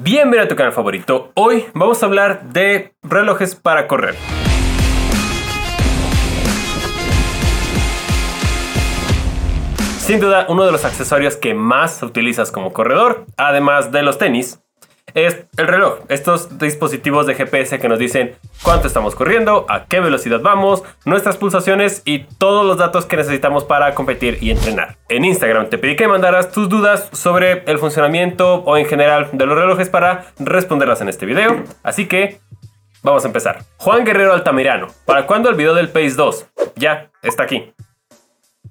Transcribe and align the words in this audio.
Bienvenido 0.00 0.46
a 0.46 0.48
tu 0.48 0.56
canal 0.56 0.72
favorito. 0.72 1.32
Hoy 1.34 1.66
vamos 1.74 2.02
a 2.02 2.06
hablar 2.06 2.48
de 2.54 2.94
relojes 3.02 3.54
para 3.54 3.86
correr. 3.86 4.14
Sin 9.98 10.18
duda, 10.18 10.46
uno 10.48 10.64
de 10.64 10.72
los 10.72 10.86
accesorios 10.86 11.36
que 11.36 11.52
más 11.52 12.02
utilizas 12.02 12.50
como 12.50 12.72
corredor, 12.72 13.26
además 13.36 13.92
de 13.92 14.02
los 14.02 14.16
tenis, 14.16 14.61
es 15.14 15.44
el 15.56 15.66
reloj. 15.66 16.00
Estos 16.08 16.58
dispositivos 16.58 17.26
de 17.26 17.34
GPS 17.34 17.78
que 17.78 17.88
nos 17.88 17.98
dicen 17.98 18.36
cuánto 18.62 18.86
estamos 18.86 19.14
corriendo, 19.14 19.66
a 19.68 19.86
qué 19.86 20.00
velocidad 20.00 20.40
vamos, 20.40 20.82
nuestras 21.04 21.36
pulsaciones 21.36 22.02
y 22.04 22.20
todos 22.20 22.66
los 22.66 22.78
datos 22.78 23.06
que 23.06 23.16
necesitamos 23.16 23.64
para 23.64 23.94
competir 23.94 24.38
y 24.40 24.50
entrenar. 24.50 24.96
En 25.08 25.24
Instagram 25.24 25.68
te 25.68 25.78
pedí 25.78 25.96
que 25.96 26.08
mandaras 26.08 26.52
tus 26.52 26.68
dudas 26.68 27.08
sobre 27.12 27.62
el 27.66 27.78
funcionamiento 27.78 28.56
o 28.64 28.76
en 28.76 28.86
general 28.86 29.28
de 29.32 29.46
los 29.46 29.56
relojes 29.56 29.88
para 29.88 30.26
responderlas 30.38 31.00
en 31.00 31.08
este 31.08 31.26
video. 31.26 31.62
Así 31.82 32.06
que 32.06 32.40
vamos 33.02 33.24
a 33.24 33.28
empezar. 33.28 33.64
Juan 33.78 34.04
Guerrero 34.04 34.32
Altamirano, 34.32 34.88
¿para 35.04 35.26
cuándo 35.26 35.48
el 35.48 35.56
video 35.56 35.74
del 35.74 35.88
Pace 35.88 36.14
2? 36.14 36.46
Ya, 36.76 37.10
está 37.22 37.42
aquí. 37.42 37.72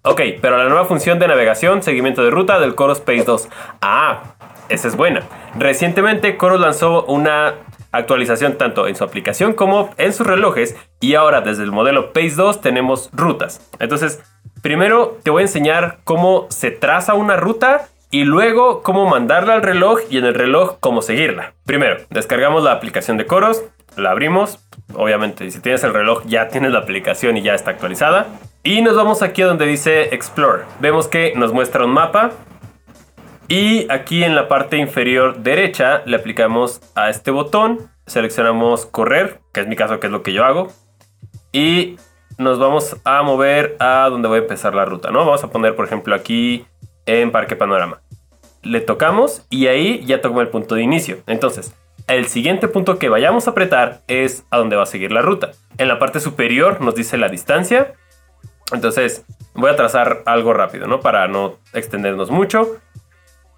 Ok, 0.03 0.21
pero 0.41 0.57
la 0.57 0.67
nueva 0.67 0.85
función 0.85 1.19
de 1.19 1.27
navegación, 1.27 1.83
seguimiento 1.83 2.23
de 2.23 2.31
ruta 2.31 2.59
del 2.59 2.73
Coros 2.73 2.99
Pace 2.99 3.23
2. 3.23 3.49
Ah, 3.81 4.35
esa 4.71 4.87
es 4.87 4.95
buena. 4.95 5.21
Recientemente 5.57 6.37
Coros 6.37 6.59
lanzó 6.59 7.03
una 7.05 7.55
actualización 7.91 8.57
tanto 8.57 8.87
en 8.87 8.95
su 8.95 9.03
aplicación 9.03 9.53
como 9.53 9.89
en 9.97 10.13
sus 10.13 10.25
relojes 10.25 10.75
y 10.99 11.15
ahora 11.15 11.41
desde 11.41 11.63
el 11.63 11.71
modelo 11.71 12.13
Pace 12.13 12.35
2 12.35 12.61
tenemos 12.61 13.09
rutas. 13.13 13.69
Entonces, 13.79 14.23
primero 14.61 15.17
te 15.23 15.29
voy 15.29 15.41
a 15.41 15.45
enseñar 15.45 15.99
cómo 16.03 16.47
se 16.49 16.71
traza 16.71 17.13
una 17.13 17.35
ruta 17.35 17.87
y 18.09 18.23
luego 18.23 18.81
cómo 18.81 19.07
mandarla 19.07 19.53
al 19.53 19.61
reloj 19.61 19.99
y 20.09 20.17
en 20.17 20.25
el 20.25 20.33
reloj 20.33 20.77
cómo 20.79 21.01
seguirla. 21.01 21.53
Primero, 21.65 21.97
descargamos 22.09 22.63
la 22.63 22.73
aplicación 22.73 23.17
de 23.17 23.25
Coros, 23.25 23.63
la 23.97 24.11
abrimos, 24.11 24.59
obviamente 24.93 25.49
si 25.51 25.59
tienes 25.59 25.83
el 25.83 25.93
reloj 25.93 26.23
ya 26.25 26.47
tienes 26.47 26.71
la 26.71 26.79
aplicación 26.79 27.37
y 27.37 27.41
ya 27.41 27.53
está 27.53 27.71
actualizada. 27.71 28.27
Y 28.63 28.81
nos 28.81 28.95
vamos 28.95 29.21
aquí 29.21 29.41
donde 29.41 29.65
dice 29.65 30.13
Explore. 30.13 30.63
Vemos 30.79 31.07
que 31.07 31.33
nos 31.35 31.51
muestra 31.51 31.83
un 31.83 31.91
mapa 31.91 32.31
y 33.51 33.85
aquí 33.91 34.23
en 34.23 34.33
la 34.33 34.47
parte 34.47 34.77
inferior 34.77 35.39
derecha 35.39 36.03
le 36.05 36.15
aplicamos 36.15 36.79
a 36.95 37.09
este 37.09 37.31
botón, 37.31 37.91
seleccionamos 38.05 38.85
correr, 38.85 39.41
que 39.51 39.59
es 39.59 39.67
mi 39.67 39.75
caso, 39.75 39.99
que 39.99 40.07
es 40.07 40.13
lo 40.13 40.23
que 40.23 40.31
yo 40.31 40.45
hago. 40.45 40.71
Y 41.51 41.97
nos 42.37 42.59
vamos 42.59 42.95
a 43.03 43.21
mover 43.23 43.75
a 43.81 44.07
donde 44.09 44.29
voy 44.29 44.37
a 44.37 44.41
empezar 44.43 44.73
la 44.73 44.85
ruta, 44.85 45.11
¿no? 45.11 45.25
Vamos 45.25 45.43
a 45.43 45.49
poner, 45.49 45.75
por 45.75 45.83
ejemplo, 45.83 46.15
aquí 46.15 46.65
en 47.05 47.33
Parque 47.33 47.57
Panorama. 47.57 47.99
Le 48.61 48.79
tocamos 48.79 49.45
y 49.49 49.67
ahí 49.67 50.01
ya 50.05 50.21
tocó 50.21 50.39
el 50.39 50.47
punto 50.47 50.75
de 50.75 50.83
inicio. 50.83 51.17
Entonces, 51.27 51.75
el 52.07 52.27
siguiente 52.27 52.69
punto 52.69 52.99
que 52.99 53.09
vayamos 53.09 53.47
a 53.47 53.51
apretar 53.51 53.99
es 54.07 54.45
a 54.49 54.59
donde 54.59 54.77
va 54.77 54.83
a 54.83 54.85
seguir 54.85 55.11
la 55.11 55.23
ruta. 55.23 55.51
En 55.77 55.89
la 55.89 55.99
parte 55.99 56.21
superior 56.21 56.79
nos 56.79 56.95
dice 56.95 57.17
la 57.17 57.27
distancia. 57.27 57.95
Entonces, 58.71 59.25
voy 59.53 59.71
a 59.71 59.75
trazar 59.75 60.23
algo 60.25 60.53
rápido, 60.53 60.87
¿no? 60.87 61.01
Para 61.01 61.27
no 61.27 61.57
extendernos 61.73 62.31
mucho. 62.31 62.77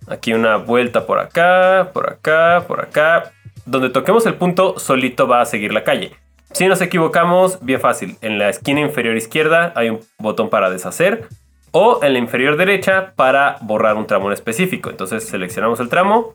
Aquí 0.08 0.34
una 0.34 0.58
vuelta 0.58 1.06
por 1.06 1.20
acá, 1.20 1.92
por 1.94 2.10
acá, 2.12 2.64
por 2.68 2.82
acá. 2.82 3.32
Donde 3.66 3.90
toquemos 3.90 4.26
el 4.26 4.36
punto, 4.36 4.78
solito 4.80 5.28
va 5.28 5.42
a 5.42 5.46
seguir 5.46 5.74
la 5.74 5.84
calle. 5.84 6.12
Si 6.52 6.68
nos 6.68 6.82
equivocamos, 6.82 7.60
bien 7.62 7.80
fácil. 7.80 8.18
En 8.22 8.38
la 8.38 8.50
esquina 8.50 8.82
inferior 8.82 9.16
izquierda 9.18 9.74
hay 9.76 9.90
un 9.90 10.02
botón 10.20 10.50
para 10.50 10.70
deshacer. 10.70 11.28
O 11.72 12.00
en 12.04 12.14
la 12.14 12.20
inferior 12.20 12.58
derecha 12.58 13.14
para 13.16 13.58
borrar 13.62 13.96
un 13.96 14.06
tramo 14.06 14.28
en 14.28 14.34
específico. 14.34 14.92
Entonces 14.92 15.26
seleccionamos 15.28 15.80
el 15.80 15.90
tramo, 15.90 16.34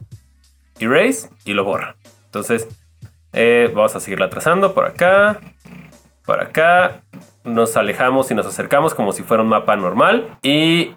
erase 0.81 1.31
y 1.45 1.53
lo 1.53 1.63
borra. 1.63 1.95
Entonces 2.25 2.67
eh, 3.33 3.71
vamos 3.73 3.95
a 3.95 4.01
seguirla 4.01 4.29
trazando 4.31 4.75
por 4.75 4.87
acá, 4.87 5.39
por 6.25 6.41
acá. 6.41 7.03
Nos 7.45 7.77
alejamos 7.77 8.31
y 8.33 8.35
nos 8.35 8.47
acercamos 8.47 8.95
como 8.95 9.13
si 9.13 9.23
fuera 9.23 9.45
un 9.45 9.49
mapa 9.49 9.77
normal. 9.77 10.37
Y 10.43 10.95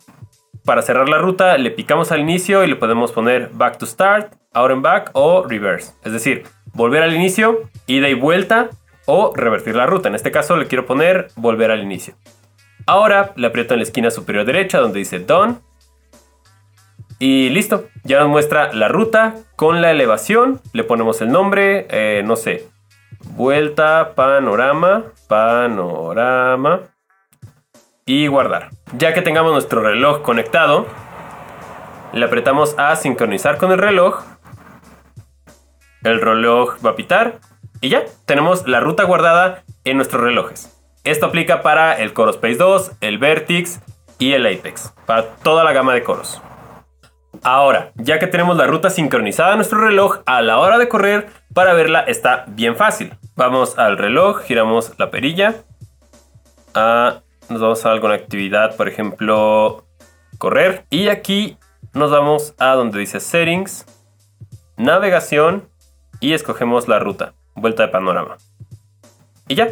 para 0.65 0.81
cerrar 0.81 1.09
la 1.09 1.17
ruta 1.17 1.57
le 1.57 1.71
picamos 1.71 2.11
al 2.11 2.19
inicio 2.19 2.63
y 2.63 2.67
le 2.67 2.75
podemos 2.75 3.11
poner 3.11 3.49
back 3.53 3.77
to 3.77 3.85
start, 3.85 4.33
out 4.53 4.71
and 4.71 4.81
back 4.81 5.09
o 5.13 5.43
reverse. 5.47 5.93
Es 6.03 6.13
decir, 6.13 6.43
volver 6.73 7.03
al 7.03 7.15
inicio, 7.15 7.69
ida 7.87 8.09
y 8.09 8.13
vuelta 8.13 8.69
o 9.05 9.33
revertir 9.35 9.75
la 9.75 9.85
ruta. 9.85 10.09
En 10.09 10.15
este 10.15 10.31
caso 10.31 10.55
le 10.55 10.67
quiero 10.67 10.85
poner 10.85 11.29
volver 11.35 11.71
al 11.71 11.81
inicio. 11.81 12.15
Ahora 12.85 13.33
le 13.35 13.47
aprieto 13.47 13.73
en 13.73 13.79
la 13.79 13.83
esquina 13.83 14.11
superior 14.11 14.45
derecha 14.45 14.79
donde 14.79 14.99
dice 14.99 15.19
done. 15.19 15.55
Y 17.19 17.49
listo, 17.49 17.87
ya 18.03 18.19
nos 18.19 18.29
muestra 18.29 18.73
la 18.73 18.87
ruta 18.87 19.35
con 19.55 19.81
la 19.81 19.91
elevación. 19.91 20.59
Le 20.73 20.83
ponemos 20.83 21.21
el 21.21 21.31
nombre, 21.31 21.85
eh, 21.89 22.23
no 22.25 22.35
sé, 22.35 22.67
vuelta, 23.35 24.13
panorama, 24.15 25.05
panorama 25.27 26.81
y 28.05 28.27
guardar. 28.27 28.69
Ya 28.97 29.13
que 29.13 29.21
tengamos 29.21 29.53
nuestro 29.53 29.81
reloj 29.81 30.21
conectado, 30.21 30.85
le 32.13 32.25
apretamos 32.25 32.77
a 32.77 32.95
sincronizar 32.95 33.57
con 33.57 33.71
el 33.71 33.77
reloj. 33.77 34.21
El 36.03 36.19
reloj 36.19 36.77
va 36.85 36.91
a 36.91 36.95
pitar 36.95 37.39
y 37.79 37.89
ya, 37.89 38.03
tenemos 38.25 38.67
la 38.67 38.79
ruta 38.79 39.03
guardada 39.03 39.63
en 39.85 39.97
nuestros 39.97 40.21
relojes. 40.21 40.77
Esto 41.03 41.25
aplica 41.27 41.61
para 41.61 41.93
el 41.93 42.13
Coros 42.13 42.37
Pace 42.37 42.55
2, 42.55 42.91
el 43.01 43.17
Vertix 43.17 43.79
y 44.19 44.33
el 44.33 44.45
Apex, 44.45 44.93
para 45.07 45.23
toda 45.23 45.63
la 45.63 45.73
gama 45.73 45.93
de 45.93 46.03
coros. 46.03 46.41
Ahora, 47.43 47.91
ya 47.95 48.19
que 48.19 48.27
tenemos 48.27 48.55
la 48.55 48.67
ruta 48.67 48.91
sincronizada 48.91 49.51
en 49.51 49.57
nuestro 49.57 49.79
reloj, 49.79 50.19
a 50.27 50.41
la 50.43 50.59
hora 50.59 50.77
de 50.77 50.89
correr, 50.89 51.29
para 51.55 51.73
verla 51.73 52.01
está 52.01 52.45
bien 52.47 52.75
fácil. 52.75 53.17
Vamos 53.35 53.79
al 53.79 53.97
reloj, 53.97 54.41
giramos 54.43 54.93
la 54.99 55.09
perilla, 55.09 55.55
a 56.75 57.21
nos 57.51 57.61
vamos 57.61 57.85
a 57.85 57.91
alguna 57.91 58.15
actividad, 58.15 58.75
por 58.75 58.87
ejemplo, 58.87 59.85
correr. 60.37 60.85
Y 60.89 61.09
aquí 61.09 61.57
nos 61.93 62.11
vamos 62.11 62.55
a 62.57 62.73
donde 62.73 62.99
dice 62.99 63.19
settings, 63.19 63.85
navegación 64.77 65.69
y 66.19 66.33
escogemos 66.33 66.87
la 66.87 66.99
ruta, 66.99 67.33
vuelta 67.55 67.83
de 67.83 67.89
panorama. 67.89 68.37
Y 69.47 69.55
ya, 69.55 69.69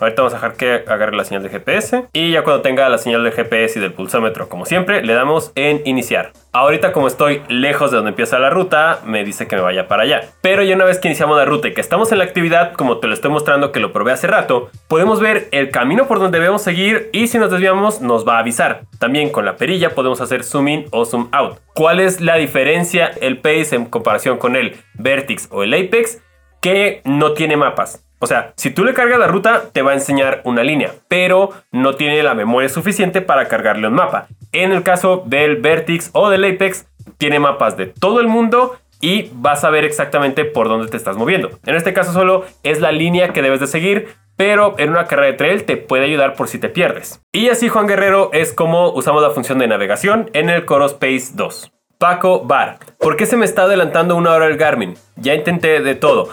Ahorita 0.00 0.22
vamos 0.22 0.34
a 0.34 0.36
dejar 0.36 0.56
que 0.56 0.84
agarre 0.90 1.16
la 1.16 1.24
señal 1.24 1.42
de 1.42 1.48
GPS. 1.48 2.06
Y 2.12 2.32
ya 2.32 2.44
cuando 2.44 2.62
tenga 2.62 2.88
la 2.88 2.98
señal 2.98 3.24
de 3.24 3.32
GPS 3.32 3.78
y 3.78 3.82
del 3.82 3.92
pulsómetro, 3.92 4.48
como 4.48 4.64
siempre, 4.64 5.02
le 5.02 5.14
damos 5.14 5.52
en 5.54 5.82
iniciar. 5.84 6.32
Ahorita 6.52 6.92
como 6.92 7.06
estoy 7.06 7.42
lejos 7.48 7.90
de 7.90 7.96
donde 7.96 8.10
empieza 8.10 8.38
la 8.38 8.50
ruta, 8.50 9.00
me 9.04 9.24
dice 9.24 9.46
que 9.46 9.56
me 9.56 9.62
vaya 9.62 9.86
para 9.86 10.04
allá. 10.04 10.22
Pero 10.40 10.62
ya 10.62 10.74
una 10.74 10.84
vez 10.84 10.98
que 10.98 11.08
iniciamos 11.08 11.36
la 11.36 11.44
ruta 11.44 11.68
y 11.68 11.74
que 11.74 11.80
estamos 11.80 12.10
en 12.12 12.18
la 12.18 12.24
actividad, 12.24 12.72
como 12.72 12.98
te 12.98 13.06
lo 13.06 13.14
estoy 13.14 13.30
mostrando 13.30 13.70
que 13.72 13.80
lo 13.80 13.92
probé 13.92 14.12
hace 14.12 14.26
rato, 14.26 14.70
podemos 14.88 15.20
ver 15.20 15.48
el 15.52 15.70
camino 15.70 16.06
por 16.06 16.18
donde 16.18 16.38
debemos 16.38 16.62
seguir 16.62 17.10
y 17.12 17.28
si 17.28 17.38
nos 17.38 17.50
desviamos 17.50 18.00
nos 18.00 18.26
va 18.26 18.36
a 18.36 18.40
avisar. 18.40 18.82
También 18.98 19.30
con 19.30 19.44
la 19.44 19.56
perilla 19.56 19.90
podemos 19.90 20.20
hacer 20.20 20.42
zoom 20.44 20.68
in 20.68 20.86
o 20.90 21.04
zoom 21.04 21.28
out. 21.32 21.58
¿Cuál 21.74 22.00
es 22.00 22.20
la 22.20 22.36
diferencia 22.36 23.12
el 23.20 23.38
Pace 23.38 23.76
en 23.76 23.86
comparación 23.86 24.38
con 24.38 24.56
el 24.56 24.76
Vertix 24.94 25.48
o 25.50 25.62
el 25.62 25.74
Apex? 25.74 26.22
Que 26.60 27.02
no 27.04 27.34
tiene 27.34 27.56
mapas. 27.56 28.07
O 28.20 28.26
sea, 28.26 28.52
si 28.56 28.70
tú 28.70 28.84
le 28.84 28.94
cargas 28.94 29.18
la 29.18 29.26
ruta, 29.26 29.64
te 29.72 29.82
va 29.82 29.92
a 29.92 29.94
enseñar 29.94 30.42
una 30.44 30.64
línea, 30.64 30.92
pero 31.08 31.50
no 31.70 31.94
tiene 31.94 32.22
la 32.22 32.34
memoria 32.34 32.68
suficiente 32.68 33.20
para 33.20 33.48
cargarle 33.48 33.88
un 33.88 33.94
mapa. 33.94 34.26
En 34.52 34.72
el 34.72 34.82
caso 34.82 35.22
del 35.26 35.56
Vertix 35.56 36.10
o 36.12 36.28
del 36.30 36.44
Apex, 36.44 36.86
tiene 37.16 37.38
mapas 37.38 37.76
de 37.76 37.86
todo 37.86 38.20
el 38.20 38.28
mundo 38.28 38.76
y 39.00 39.30
vas 39.34 39.64
a 39.64 39.70
ver 39.70 39.84
exactamente 39.84 40.44
por 40.44 40.68
dónde 40.68 40.88
te 40.88 40.96
estás 40.96 41.16
moviendo. 41.16 41.50
En 41.66 41.76
este 41.76 41.92
caso 41.92 42.12
solo 42.12 42.44
es 42.62 42.80
la 42.80 42.92
línea 42.92 43.32
que 43.32 43.42
debes 43.42 43.60
de 43.60 43.66
seguir, 43.66 44.08
pero 44.36 44.74
en 44.78 44.90
una 44.90 45.06
carrera 45.06 45.28
de 45.28 45.32
trail 45.34 45.64
te 45.64 45.76
puede 45.76 46.04
ayudar 46.04 46.34
por 46.34 46.48
si 46.48 46.58
te 46.58 46.68
pierdes. 46.68 47.20
Y 47.32 47.48
así 47.48 47.68
Juan 47.68 47.86
Guerrero 47.86 48.30
es 48.32 48.52
como 48.52 48.90
usamos 48.90 49.22
la 49.22 49.30
función 49.30 49.58
de 49.58 49.68
navegación 49.68 50.30
en 50.32 50.48
el 50.48 50.64
Coros 50.64 50.94
Pace 50.94 51.32
2. 51.34 51.72
Paco 51.98 52.44
Bar, 52.44 52.78
¿por 53.00 53.16
qué 53.16 53.26
se 53.26 53.36
me 53.36 53.44
está 53.44 53.62
adelantando 53.62 54.14
una 54.14 54.32
hora 54.32 54.46
el 54.46 54.56
Garmin? 54.56 54.94
Ya 55.16 55.34
intenté 55.34 55.80
de 55.80 55.96
todo. 55.96 56.28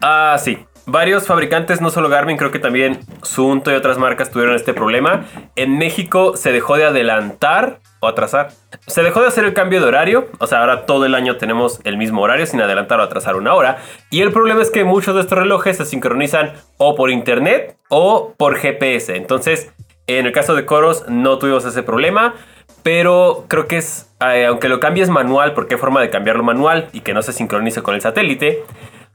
Ah, 0.00 0.36
sí, 0.38 0.58
Varios 0.90 1.28
fabricantes, 1.28 1.80
no 1.80 1.90
solo 1.90 2.08
Garmin, 2.08 2.36
creo 2.36 2.50
que 2.50 2.58
también 2.58 2.98
Sunto 3.22 3.70
y 3.70 3.74
otras 3.74 3.96
marcas 3.96 4.32
tuvieron 4.32 4.56
este 4.56 4.74
problema. 4.74 5.24
En 5.54 5.78
México 5.78 6.36
se 6.36 6.50
dejó 6.50 6.76
de 6.76 6.84
adelantar 6.84 7.78
o 8.00 8.08
atrasar. 8.08 8.50
Se 8.88 9.04
dejó 9.04 9.20
de 9.20 9.28
hacer 9.28 9.44
el 9.44 9.54
cambio 9.54 9.80
de 9.80 9.86
horario, 9.86 10.26
o 10.40 10.48
sea, 10.48 10.58
ahora 10.58 10.86
todo 10.86 11.04
el 11.06 11.14
año 11.14 11.36
tenemos 11.36 11.80
el 11.84 11.96
mismo 11.96 12.22
horario 12.22 12.44
sin 12.44 12.60
adelantar 12.60 12.98
o 12.98 13.04
atrasar 13.04 13.36
una 13.36 13.54
hora. 13.54 13.78
Y 14.10 14.22
el 14.22 14.32
problema 14.32 14.62
es 14.62 14.70
que 14.72 14.82
muchos 14.82 15.14
de 15.14 15.20
estos 15.20 15.38
relojes 15.38 15.76
se 15.76 15.84
sincronizan 15.84 16.54
o 16.76 16.96
por 16.96 17.10
internet 17.10 17.76
o 17.88 18.34
por 18.36 18.56
GPS. 18.56 19.14
Entonces, 19.14 19.72
en 20.08 20.26
el 20.26 20.32
caso 20.32 20.56
de 20.56 20.66
Coros 20.66 21.04
no 21.06 21.38
tuvimos 21.38 21.64
ese 21.66 21.84
problema, 21.84 22.34
pero 22.82 23.44
creo 23.46 23.68
que 23.68 23.76
es, 23.76 24.12
eh, 24.20 24.46
aunque 24.46 24.68
lo 24.68 24.80
cambies 24.80 25.08
manual, 25.08 25.52
porque 25.54 25.74
hay 25.74 25.80
forma 25.80 26.00
de 26.00 26.10
cambiarlo 26.10 26.42
manual 26.42 26.88
y 26.92 27.02
que 27.02 27.14
no 27.14 27.22
se 27.22 27.32
sincronice 27.32 27.80
con 27.80 27.94
el 27.94 28.00
satélite, 28.00 28.64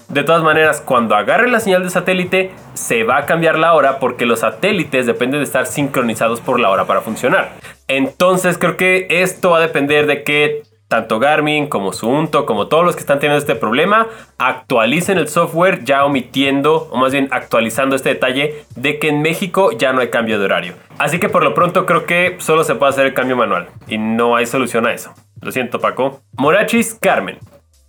de 0.10 0.24
todas 0.24 0.44
maneras, 0.44 0.81
cuando 0.81 1.16
agarre 1.16 1.50
la 1.50 1.60
señal 1.60 1.84
de 1.84 1.90
satélite, 1.90 2.52
se 2.74 3.04
va 3.04 3.18
a 3.18 3.25
cambiar 3.25 3.57
la 3.57 3.74
hora 3.74 4.00
porque 4.00 4.25
los 4.25 4.40
satélites 4.42 5.06
dependen 5.06 5.40
de 5.40 5.46
estar 5.46 5.66
sincronizados 5.66 6.42
por 6.42 6.60
la 6.60 6.69
hora 6.69 6.86
para 6.86 7.02
funcionar. 7.02 7.54
Entonces 7.88 8.57
creo 8.57 8.78
que 8.78 9.07
esto 9.10 9.52
va 9.52 9.57
a 9.57 9.62
depender 9.62 10.07
de 10.07 10.24
que 10.24 10.63
tanto 10.88 11.19
Garmin 11.19 11.68
como 11.68 11.94
Suunto, 11.94 12.46
como 12.46 12.68
todos 12.68 12.86
los 12.86 12.96
que 12.96 13.02
están 13.02 13.19
teniendo 13.19 13.40
este 13.40 13.56
problema, 13.56 14.07
actualicen 14.38 15.18
el 15.18 15.28
software 15.28 15.84
ya 15.84 16.06
omitiendo, 16.06 16.88
o 16.92 16.98
más 16.98 17.12
bien 17.12 17.28
actualizando 17.31 17.96
este 17.96 18.10
detalle 18.10 18.63
de 18.75 19.00
que 19.00 19.10
en 19.10 19.22
México 19.22 19.72
ya 19.72 19.94
no 19.94 20.01
hay 20.01 20.10
cambio 20.10 20.38
de 20.38 20.46
horario. 20.46 20.74
Así 21.00 21.19
que 21.19 21.30
por 21.30 21.44
lo 21.44 21.54
pronto 21.54 21.86
creo 21.86 22.06
que 22.06 22.36
solo 22.40 22.63
se 22.63 22.75
puede 22.75 22.92
hacer 22.92 23.08
el 23.08 23.13
cambio 23.13 23.36
manual 23.36 23.69
y 23.88 23.98
no 23.98 24.36
hay 24.36 24.46
solución 24.46 24.86
a 24.86 24.94
eso. 24.94 25.13
Lo 25.42 25.51
siento 25.51 25.80
Paco. 25.80 26.22
Morachis 26.38 26.96
Carmen. 26.96 27.40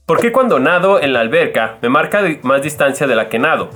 ¿Por 0.07 0.21
qué 0.21 0.31
cuando 0.31 0.61
nado 0.61 1.03
en 1.03 1.13
la 1.13 1.19
alberca 1.19 1.79
me 1.83 1.89
marca 1.89 2.23
más 2.43 2.63
distancia 2.63 3.09
de 3.09 3.17
la 3.17 3.29
que 3.29 3.41
nado? 3.41 3.71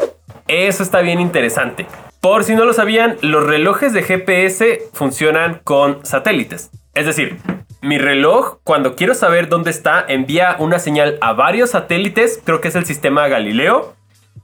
Eso 0.47 0.85
está 0.85 1.01
bien 1.01 1.19
interesante. 1.19 1.87
Por 2.21 2.45
si 2.45 2.55
no 2.55 2.65
lo 2.65 2.73
sabían, 2.73 3.17
los 3.21 3.45
relojes 3.45 3.93
de 3.93 4.05
GPS 4.05 4.79
funcionan 4.93 5.61
con 5.65 6.07
satélites. 6.07 6.71
Es 6.95 7.07
decir, 7.07 7.39
mi 7.81 7.99
reloj, 7.99 8.59
cuando 8.63 8.95
quiero 8.95 9.15
saber 9.15 9.49
dónde 9.49 9.71
está, 9.71 10.05
envía 10.07 10.55
una 10.61 10.79
señal 10.79 11.19
a 11.21 11.33
varios 11.33 11.71
satélites, 11.71 12.41
creo 12.45 12.61
que 12.61 12.69
es 12.69 12.77
el 12.77 12.87
sistema 12.87 13.27
Galileo, 13.27 13.97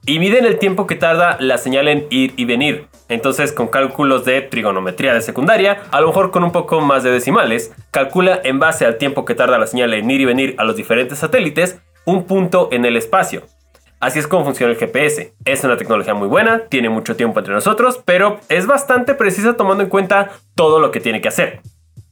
y 0.06 0.20
miden 0.20 0.46
el 0.46 0.58
tiempo 0.58 0.86
que 0.86 0.94
tarda 0.94 1.36
la 1.40 1.58
señal 1.58 1.88
en 1.88 2.06
ir 2.10 2.32
y 2.36 2.44
venir. 2.44 2.86
Entonces, 3.08 3.52
con 3.52 3.68
cálculos 3.68 4.24
de 4.24 4.40
trigonometría 4.40 5.12
de 5.12 5.20
secundaria, 5.20 5.82
a 5.90 6.00
lo 6.00 6.08
mejor 6.08 6.30
con 6.30 6.44
un 6.44 6.52
poco 6.52 6.80
más 6.80 7.02
de 7.02 7.10
decimales, 7.10 7.72
calcula 7.90 8.40
en 8.44 8.58
base 8.58 8.84
al 8.84 8.98
tiempo 8.98 9.24
que 9.24 9.34
tarda 9.34 9.58
la 9.58 9.66
señal 9.66 9.92
en 9.94 10.10
ir 10.10 10.20
y 10.20 10.24
venir 10.24 10.54
a 10.58 10.64
los 10.64 10.76
diferentes 10.76 11.18
satélites 11.18 11.78
un 12.04 12.24
punto 12.24 12.68
en 12.70 12.84
el 12.84 12.96
espacio. 12.96 13.42
Así 13.98 14.18
es 14.18 14.26
como 14.28 14.44
funciona 14.44 14.72
el 14.72 14.78
GPS. 14.78 15.34
Es 15.44 15.64
una 15.64 15.76
tecnología 15.76 16.14
muy 16.14 16.28
buena, 16.28 16.66
tiene 16.68 16.88
mucho 16.88 17.16
tiempo 17.16 17.40
entre 17.40 17.54
nosotros, 17.54 18.00
pero 18.04 18.38
es 18.48 18.66
bastante 18.66 19.14
precisa 19.14 19.56
tomando 19.56 19.82
en 19.82 19.88
cuenta 19.88 20.30
todo 20.54 20.78
lo 20.78 20.90
que 20.90 21.00
tiene 21.00 21.20
que 21.20 21.28
hacer. 21.28 21.60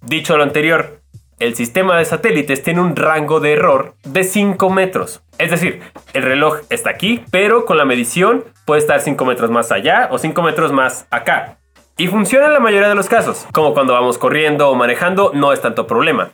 Dicho 0.00 0.37
lo 0.37 0.43
anterior, 0.43 1.03
el 1.38 1.54
sistema 1.54 1.98
de 1.98 2.04
satélites 2.04 2.62
tiene 2.62 2.81
un 2.81 2.96
rango 2.96 3.40
de 3.40 3.52
error 3.52 3.94
de 4.04 4.25
5 4.25 4.70
metros. 4.70 5.22
Es 5.38 5.50
decir, 5.50 5.81
el 6.12 6.22
reloj 6.22 6.60
está 6.70 6.90
aquí, 6.90 7.25
pero 7.31 7.64
con 7.64 7.76
la 7.76 7.84
medición 7.84 8.44
puede 8.64 8.81
estar 8.81 9.00
5 9.00 9.25
metros 9.25 9.50
más 9.50 9.72
allá 9.72 10.08
o 10.10 10.19
5 10.19 10.42
metros 10.42 10.72
más 10.72 11.06
acá. 11.10 11.58
Y 11.96 12.08
funciona 12.08 12.46
en 12.46 12.52
la 12.52 12.60
mayoría 12.60 12.88
de 12.88 12.94
los 12.94 13.08
casos, 13.08 13.46
como 13.52 13.72
cuando 13.72 13.92
vamos 13.92 14.19
corriendo 14.19 14.69
o 14.69 14.75
manejando, 14.75 15.31
no 15.34 15.52
es 15.52 15.60
tanto 15.60 15.86
problema. 15.86 16.32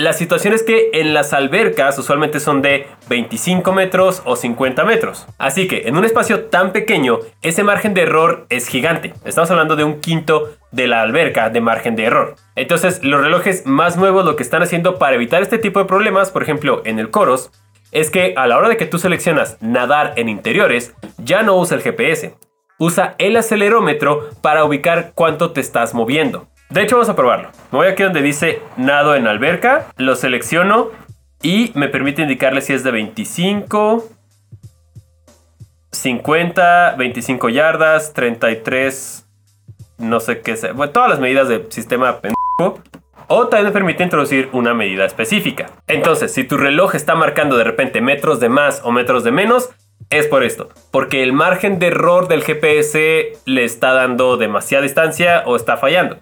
La 0.00 0.14
situación 0.14 0.54
es 0.54 0.62
que 0.62 0.88
en 0.94 1.12
las 1.12 1.34
albercas 1.34 1.98
usualmente 1.98 2.40
son 2.40 2.62
de 2.62 2.86
25 3.10 3.70
metros 3.74 4.22
o 4.24 4.34
50 4.34 4.82
metros. 4.86 5.26
Así 5.36 5.68
que 5.68 5.88
en 5.88 5.98
un 5.98 6.06
espacio 6.06 6.44
tan 6.44 6.72
pequeño, 6.72 7.18
ese 7.42 7.64
margen 7.64 7.92
de 7.92 8.04
error 8.04 8.46
es 8.48 8.66
gigante. 8.66 9.12
Estamos 9.26 9.50
hablando 9.50 9.76
de 9.76 9.84
un 9.84 10.00
quinto 10.00 10.56
de 10.72 10.86
la 10.86 11.02
alberca 11.02 11.50
de 11.50 11.60
margen 11.60 11.96
de 11.96 12.04
error. 12.04 12.36
Entonces, 12.56 13.04
los 13.04 13.20
relojes 13.20 13.66
más 13.66 13.98
nuevos 13.98 14.24
lo 14.24 14.36
que 14.36 14.42
están 14.42 14.62
haciendo 14.62 14.98
para 14.98 15.16
evitar 15.16 15.42
este 15.42 15.58
tipo 15.58 15.80
de 15.80 15.84
problemas, 15.84 16.30
por 16.30 16.42
ejemplo, 16.42 16.80
en 16.86 16.98
el 16.98 17.10
Coros, 17.10 17.50
es 17.92 18.08
que 18.08 18.32
a 18.38 18.46
la 18.46 18.56
hora 18.56 18.70
de 18.70 18.78
que 18.78 18.86
tú 18.86 18.98
seleccionas 18.98 19.58
nadar 19.60 20.14
en 20.16 20.30
interiores, 20.30 20.94
ya 21.18 21.42
no 21.42 21.58
usa 21.58 21.76
el 21.76 21.82
GPS. 21.82 22.36
Usa 22.78 23.16
el 23.18 23.36
acelerómetro 23.36 24.30
para 24.40 24.64
ubicar 24.64 25.12
cuánto 25.14 25.50
te 25.50 25.60
estás 25.60 25.92
moviendo. 25.92 26.48
De 26.70 26.82
hecho, 26.82 26.96
vamos 26.96 27.08
a 27.08 27.16
probarlo. 27.16 27.48
Me 27.72 27.78
voy 27.78 27.88
aquí 27.88 28.04
donde 28.04 28.22
dice 28.22 28.62
nado 28.76 29.16
en 29.16 29.26
alberca, 29.26 29.86
lo 29.96 30.14
selecciono 30.14 30.90
y 31.42 31.72
me 31.74 31.88
permite 31.88 32.22
indicarle 32.22 32.60
si 32.60 32.72
es 32.72 32.84
de 32.84 32.92
25, 32.92 34.08
50, 35.90 36.94
25 36.96 37.48
yardas, 37.48 38.12
33, 38.12 39.26
no 39.98 40.20
sé 40.20 40.42
qué 40.42 40.56
sea. 40.56 40.72
Bueno, 40.72 40.92
todas 40.92 41.10
las 41.10 41.18
medidas 41.18 41.48
del 41.48 41.70
sistema 41.72 42.20
pendejo. 42.20 42.80
O 43.26 43.46
también 43.48 43.66
me 43.66 43.72
permite 43.72 44.04
introducir 44.04 44.48
una 44.52 44.72
medida 44.72 45.04
específica. 45.04 45.70
Entonces, 45.88 46.32
si 46.32 46.44
tu 46.44 46.56
reloj 46.56 46.94
está 46.94 47.14
marcando 47.16 47.56
de 47.56 47.64
repente 47.64 48.00
metros 48.00 48.38
de 48.38 48.48
más 48.48 48.80
o 48.84 48.92
metros 48.92 49.24
de 49.24 49.32
menos, 49.32 49.70
es 50.08 50.26
por 50.26 50.42
esto. 50.42 50.68
Porque 50.90 51.22
el 51.22 51.32
margen 51.32 51.78
de 51.78 51.88
error 51.88 52.28
del 52.28 52.42
GPS 52.42 53.32
le 53.44 53.64
está 53.64 53.92
dando 53.92 54.36
demasiada 54.36 54.82
distancia 54.82 55.42
o 55.46 55.56
está 55.56 55.76
fallando. 55.76 56.18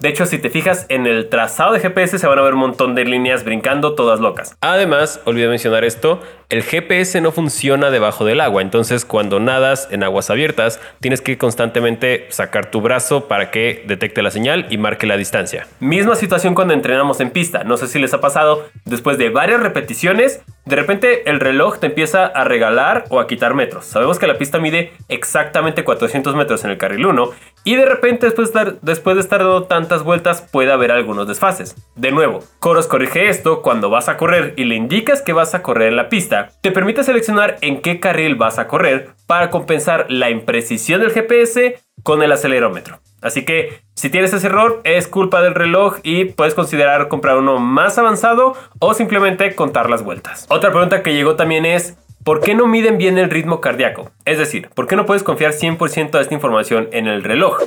De 0.00 0.08
hecho, 0.08 0.26
si 0.26 0.38
te 0.38 0.50
fijas 0.50 0.86
en 0.88 1.06
el 1.06 1.28
trazado 1.28 1.72
de 1.72 1.80
GPS 1.80 2.18
se 2.18 2.26
van 2.26 2.38
a 2.38 2.42
ver 2.42 2.54
un 2.54 2.60
montón 2.60 2.94
de 2.94 3.04
líneas 3.04 3.44
brincando 3.44 3.94
todas 3.94 4.20
locas. 4.20 4.56
Además, 4.60 5.20
olvidé 5.24 5.48
mencionar 5.48 5.84
esto, 5.84 6.20
el 6.50 6.62
GPS 6.62 7.20
no 7.20 7.32
funciona 7.32 7.90
debajo 7.90 8.24
del 8.24 8.40
agua, 8.40 8.60
entonces 8.60 9.04
cuando 9.04 9.40
nadas 9.40 9.88
en 9.90 10.02
aguas 10.02 10.30
abiertas 10.30 10.80
tienes 11.00 11.20
que 11.20 11.38
constantemente 11.38 12.26
sacar 12.28 12.70
tu 12.70 12.80
brazo 12.80 13.28
para 13.28 13.50
que 13.50 13.82
detecte 13.86 14.20
la 14.22 14.30
señal 14.30 14.66
y 14.68 14.78
marque 14.78 15.06
la 15.06 15.16
distancia. 15.16 15.66
Misma 15.80 16.16
situación 16.16 16.54
cuando 16.54 16.74
entrenamos 16.74 17.20
en 17.20 17.30
pista, 17.30 17.64
no 17.64 17.76
sé 17.76 17.86
si 17.86 17.98
les 17.98 18.12
ha 18.12 18.20
pasado, 18.20 18.68
después 18.84 19.16
de 19.16 19.30
varias 19.30 19.60
repeticiones, 19.60 20.42
de 20.64 20.76
repente 20.76 21.30
el 21.30 21.40
reloj 21.40 21.78
te 21.78 21.86
empieza 21.86 22.26
a 22.26 22.44
regalar 22.44 23.04
o 23.10 23.20
a 23.20 23.26
quitar 23.26 23.54
metros. 23.54 23.86
Sabemos 23.86 24.18
que 24.18 24.26
la 24.26 24.38
pista 24.38 24.58
mide 24.58 24.92
exactamente 25.08 25.84
400 25.84 26.34
metros 26.34 26.64
en 26.64 26.70
el 26.70 26.78
carril 26.78 27.06
1 27.06 27.30
y 27.64 27.76
de 27.76 27.86
repente 27.86 28.26
después 28.26 28.52
de 28.52 28.60
estar, 28.60 28.80
después 28.82 29.16
de 29.16 29.22
estar 29.22 29.40
dando 29.40 29.64
tantas 29.64 30.04
vueltas 30.04 30.42
puede 30.42 30.70
haber 30.70 30.92
algunos 30.92 31.26
desfases. 31.26 31.74
De 31.96 32.12
nuevo, 32.12 32.44
Coros 32.60 32.86
corrige 32.86 33.28
esto 33.28 33.62
cuando 33.62 33.90
vas 33.90 34.08
a 34.08 34.16
correr 34.16 34.54
y 34.56 34.64
le 34.64 34.74
indicas 34.74 35.22
que 35.22 35.32
vas 35.32 35.54
a 35.54 35.62
correr 35.62 35.88
en 35.88 35.96
la 35.96 36.08
pista. 36.08 36.50
Te 36.60 36.70
permite 36.70 37.02
seleccionar 37.02 37.56
en 37.62 37.80
qué 37.80 38.00
carril 38.00 38.34
vas 38.36 38.58
a 38.58 38.68
correr 38.68 39.10
para 39.26 39.50
compensar 39.50 40.06
la 40.10 40.30
imprecisión 40.30 41.00
del 41.00 41.12
GPS 41.12 41.80
con 42.02 42.22
el 42.22 42.32
acelerómetro. 42.32 43.00
Así 43.22 43.46
que 43.46 43.80
si 43.94 44.10
tienes 44.10 44.34
ese 44.34 44.48
error 44.48 44.82
es 44.84 45.08
culpa 45.08 45.40
del 45.40 45.54
reloj 45.54 45.96
y 46.02 46.26
puedes 46.26 46.54
considerar 46.54 47.08
comprar 47.08 47.38
uno 47.38 47.58
más 47.58 47.96
avanzado 47.96 48.54
o 48.78 48.92
simplemente 48.92 49.54
contar 49.54 49.88
las 49.88 50.04
vueltas. 50.04 50.46
Otra 50.50 50.70
pregunta 50.70 51.02
que 51.02 51.14
llegó 51.14 51.34
también 51.34 51.64
es 51.64 51.96
¿Por 52.24 52.40
qué 52.40 52.54
no 52.54 52.66
miden 52.66 52.96
bien 52.96 53.18
el 53.18 53.28
ritmo 53.28 53.60
cardíaco? 53.60 54.10
Es 54.24 54.38
decir, 54.38 54.70
¿por 54.74 54.86
qué 54.86 54.96
no 54.96 55.04
puedes 55.04 55.22
confiar 55.22 55.52
100% 55.52 56.10
de 56.10 56.22
esta 56.22 56.32
información 56.32 56.88
en 56.92 57.06
el 57.06 57.22
reloj? 57.22 57.60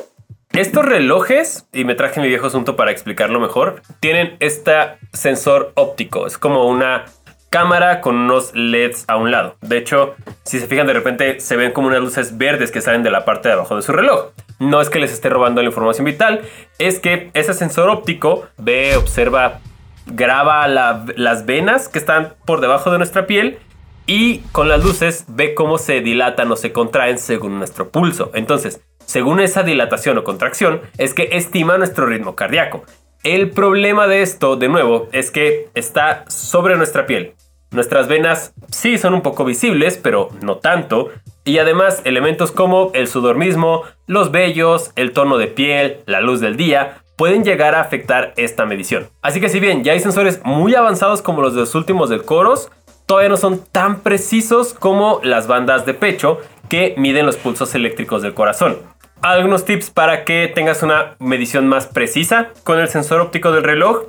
Estos 0.51 0.83
relojes, 0.83 1.68
y 1.71 1.83
me 1.83 1.94
traje 1.94 2.19
mi 2.19 2.27
viejo 2.27 2.48
asunto 2.48 2.75
para 2.75 2.89
explicarlo 2.89 3.39
mejor, 3.39 3.83
tienen 4.00 4.36
este 4.39 4.74
sensor 5.13 5.74
óptico. 5.75 6.25
Es 6.25 6.39
como 6.39 6.68
una 6.68 7.06
cámara 7.51 8.01
con 8.01 8.15
unos 8.15 8.56
LEDs 8.56 9.06
a 9.07 9.18
un 9.18 9.30
lado. 9.30 9.57
De 9.62 9.77
hecho, 9.77 10.15
si 10.42 10.60
se 10.60 10.65
fijan 10.65 10.88
de 10.88 10.94
repente 10.94 11.39
se 11.39 11.56
ven 11.56 11.71
como 11.71 11.89
unas 11.89 12.01
luces 12.01 12.39
verdes 12.39 12.71
que 12.71 12.81
salen 12.81 13.03
de 13.03 13.12
la 13.12 13.25
parte 13.25 13.50
de 13.50 13.53
abajo 13.53 13.75
de 13.75 13.83
su 13.83 13.92
reloj. 13.92 14.31
No 14.57 14.81
es 14.81 14.89
que 14.89 14.98
les 14.98 15.13
esté 15.13 15.30
robando 15.30 15.62
la 15.62 15.68
información 15.68 16.06
vital, 16.06 16.42
es 16.80 16.98
que 16.98 17.30
ese 17.36 17.53
sensor 17.53 17.89
óptico 17.89 18.48
ve, 18.57 18.95
observa, 18.98 19.60
graba 20.07 20.68
las 20.68 21.45
venas 21.45 21.89
que 21.89 22.00
están 22.00 22.33
por 22.44 22.60
debajo 22.60 22.89
de 22.89 22.98
nuestra 22.98 23.27
piel 23.27 23.60
y 24.07 24.39
con 24.54 24.69
las 24.69 24.83
luces 24.83 25.25
ve 25.27 25.54
cómo 25.54 25.77
se 25.77 26.01
dilatan 26.01 26.51
o 26.51 26.55
se 26.55 26.72
contraen 26.72 27.20
según 27.20 27.60
nuestro 27.60 27.89
pulso. 27.89 28.32
Entonces, 28.34 28.82
según 29.05 29.39
esa 29.39 29.63
dilatación 29.63 30.17
o 30.17 30.24
contracción, 30.24 30.82
es 30.98 31.13
que 31.13 31.29
estima 31.34 31.77
nuestro 31.77 32.08
ritmo 32.08 32.36
cardíaco. 32.36 32.84
El 33.24 33.51
problema 33.51 34.08
de 34.08 34.22
esto, 34.22 34.55
de 34.55 34.70
nuevo, 34.70 35.10
es 35.12 35.29
que 35.29 35.70
está 35.75 36.24
sobre 36.29 36.77
nuestra 36.77 37.05
piel. 37.05 37.34
Nuestras 37.72 38.08
venas 38.08 38.53
sí 38.72 38.98
son 38.98 39.13
un 39.13 39.22
poco 39.22 39.43
visibles, 39.43 40.00
pero 40.01 40.29
no 40.41 40.58
tanto. 40.58 41.10
Y 41.43 41.58
además 41.58 42.01
elementos 42.05 42.53
como 42.53 42.91
el 42.93 43.08
sudor 43.08 43.38
mismo, 43.38 43.84
los 44.05 44.32
vellos, 44.32 44.91
el 44.96 45.12
tono 45.12 45.38
de 45.38 45.48
piel, 45.48 45.98
la 46.05 46.22
luz 46.22 46.39
del 46.39 46.55
día, 46.55 47.03
pueden 47.17 47.43
llegar 47.43 47.75
a 47.75 47.82
afectar 47.82 48.34
esta 48.38 48.65
medición. 48.65 49.10
Así 49.22 49.41
que 49.41 49.50
si 49.50 49.60
bien 49.60 49.84
ya 49.84 49.91
hay 49.91 50.00
sensores 50.00 50.39
muy 50.46 50.75
avanzados 50.75 51.22
como 51.22 51.41
los 51.41 51.53
de 51.55 51.62
los 51.62 51.75
últimos 51.75 52.10
del 52.10 52.24
Coros, 52.24 52.72
todavía 53.08 53.30
no 53.30 53.38
son 53.38 53.64
tan 53.72 54.02
precisos 54.02 54.74
como 54.74 55.20
las 55.24 55.48
bandas 55.48 55.86
de 55.88 55.96
pecho 55.96 56.40
que 56.70 56.94
miden 56.98 57.26
los 57.26 57.38
pulsos 57.38 57.74
eléctricos 57.74 58.22
del 58.22 58.36
corazón. 58.36 58.78
Algunos 59.22 59.66
tips 59.66 59.90
para 59.90 60.26
que 60.26 60.52
tengas 60.54 60.84
una 60.84 61.16
medición 61.18 61.68
más 61.68 61.88
precisa 61.88 62.50
con 62.64 62.80
el 62.80 62.90
sensor 62.90 63.22
óptico 63.22 63.52
del 63.52 63.64
reloj. 63.64 64.04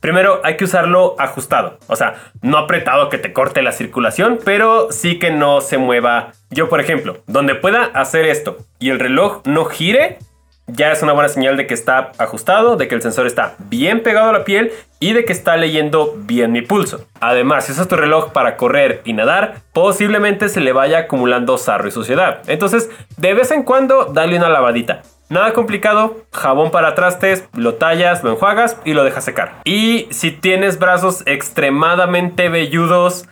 Primero 0.00 0.40
hay 0.44 0.56
que 0.56 0.64
usarlo 0.64 1.16
ajustado, 1.18 1.78
o 1.88 1.96
sea, 1.96 2.14
no 2.40 2.56
apretado 2.56 3.10
que 3.10 3.18
te 3.18 3.32
corte 3.32 3.60
la 3.60 3.72
circulación, 3.72 4.38
pero 4.44 4.90
sí 4.90 5.18
que 5.18 5.30
no 5.30 5.60
se 5.60 5.76
mueva. 5.76 6.32
Yo, 6.48 6.68
por 6.68 6.80
ejemplo, 6.80 7.18
donde 7.26 7.56
pueda 7.56 7.84
hacer 7.84 8.24
esto 8.24 8.58
y 8.78 8.90
el 8.90 9.00
reloj 9.00 9.42
no 9.44 9.64
gire, 9.66 10.18
ya 10.66 10.92
es 10.92 11.02
una 11.02 11.12
buena 11.12 11.28
señal 11.28 11.56
de 11.56 11.66
que 11.66 11.74
está 11.74 12.12
ajustado, 12.18 12.76
de 12.76 12.88
que 12.88 12.94
el 12.94 13.02
sensor 13.02 13.26
está 13.26 13.54
bien 13.58 14.02
pegado 14.02 14.30
a 14.30 14.32
la 14.32 14.44
piel 14.44 14.72
y 14.98 15.12
de 15.12 15.24
que 15.24 15.32
está 15.32 15.56
leyendo 15.56 16.14
bien 16.16 16.52
mi 16.52 16.62
pulso. 16.62 17.06
Además, 17.20 17.66
si 17.66 17.72
usas 17.72 17.88
tu 17.88 17.96
reloj 17.96 18.32
para 18.32 18.56
correr 18.56 19.02
y 19.04 19.12
nadar, 19.12 19.58
posiblemente 19.72 20.48
se 20.48 20.60
le 20.60 20.72
vaya 20.72 20.98
acumulando 20.98 21.58
sarro 21.58 21.88
y 21.88 21.92
suciedad. 21.92 22.40
Entonces, 22.46 22.90
de 23.16 23.34
vez 23.34 23.50
en 23.50 23.62
cuando, 23.62 24.06
dale 24.06 24.36
una 24.36 24.48
lavadita. 24.48 25.02
Nada 25.28 25.52
complicado, 25.54 26.18
jabón 26.32 26.70
para 26.70 26.94
trastes, 26.94 27.48
lo 27.52 27.74
tallas, 27.74 28.22
lo 28.22 28.30
enjuagas 28.30 28.76
y 28.84 28.92
lo 28.94 29.02
dejas 29.02 29.24
secar. 29.24 29.54
Y 29.64 30.06
si 30.10 30.30
tienes 30.30 30.78
brazos 30.78 31.24
extremadamente 31.26 32.48
velludos, 32.48 33.26